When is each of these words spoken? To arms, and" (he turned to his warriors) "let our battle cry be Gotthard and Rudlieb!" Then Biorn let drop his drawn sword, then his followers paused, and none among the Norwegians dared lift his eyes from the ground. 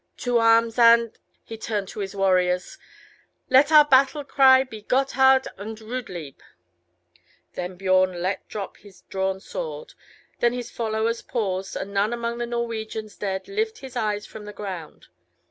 To 0.17 0.39
arms, 0.39 0.79
and" 0.79 1.15
(he 1.43 1.59
turned 1.59 1.87
to 1.89 1.99
his 1.99 2.15
warriors) 2.15 2.79
"let 3.51 3.71
our 3.71 3.85
battle 3.85 4.23
cry 4.23 4.63
be 4.63 4.81
Gotthard 4.81 5.45
and 5.57 5.77
Rudlieb!" 5.79 6.39
Then 7.53 7.77
Biorn 7.77 8.19
let 8.19 8.47
drop 8.47 8.77
his 8.77 9.01
drawn 9.09 9.39
sword, 9.39 9.93
then 10.39 10.53
his 10.53 10.71
followers 10.71 11.21
paused, 11.21 11.75
and 11.75 11.93
none 11.93 12.13
among 12.13 12.39
the 12.39 12.47
Norwegians 12.47 13.15
dared 13.15 13.47
lift 13.47 13.77
his 13.77 13.95
eyes 13.95 14.25
from 14.25 14.45
the 14.45 14.53
ground. 14.53 15.09